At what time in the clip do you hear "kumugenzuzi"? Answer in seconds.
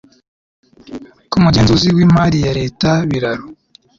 1.31-1.87